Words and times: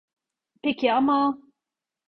Peki 0.63 0.93
ama… 0.93 1.41